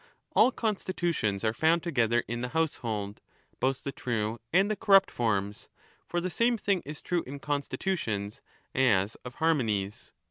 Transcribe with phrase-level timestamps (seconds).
[0.19, 3.21] * All constitutions are found together in the household,
[3.59, 5.69] both the true and the corrupt forms,
[6.07, 8.41] for the same thing is true in constitutions
[8.75, 10.11] ^ as of harmonies.